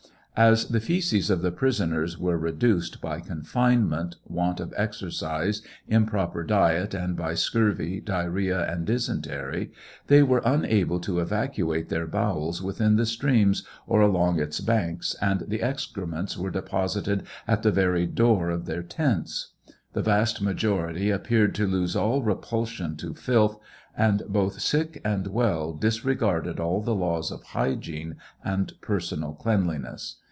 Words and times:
As 0.33 0.69
the 0.69 0.79
fseces 0.79 1.29
of 1.29 1.43
the 1.43 1.51
prisoners 1.51 2.17
were 2.17 2.37
reduced 2.37 2.99
by 2.99 3.19
confinement, 3.19 4.15
want 4.25 4.59
of 4.59 4.73
exercise, 4.75 5.61
improper 5.87 6.41
diet 6.43 6.95
and 6.95 7.15
by 7.15 7.35
scurvy, 7.35 7.99
diarrhoea, 7.99 8.65
and 8.65 8.87
dysentery, 8.87 9.71
they 10.07 10.23
were 10.23 10.41
unable 10.43 10.99
to 11.01 11.19
evacuate 11.19 11.89
their 11.89 12.07
bowels 12.07 12.59
within 12.63 12.95
the 12.95 13.05
stream, 13.05 13.53
or 13.85 14.01
along 14.01 14.39
its 14.39 14.61
banks, 14.61 15.15
and 15.21 15.41
the 15.41 15.61
excrements 15.61 16.35
were 16.37 16.49
deposited 16.49 17.23
at 17.47 17.61
the 17.61 17.71
very 17.71 18.07
door 18.07 18.49
of 18.49 18.65
their 18.65 18.81
tents. 18.81 19.49
The 19.93 20.01
vast 20.01 20.41
majority 20.41 21.11
appeared 21.11 21.53
to 21.55 21.67
lose 21.67 21.95
all 21.95 22.23
repulsion 22.23 22.95
to 22.97 23.13
filth, 23.13 23.59
and 23.95 24.23
both 24.27 24.59
sick 24.61 25.01
and 25.03 25.27
well 25.27 25.73
disregarded 25.73 26.59
all 26.59 26.81
the 26.81 26.95
laws 26.95 27.29
of 27.29 27.43
hygiene 27.43 28.15
and 28.43 28.73
personal 28.81 29.33
cleanliness. 29.33 30.15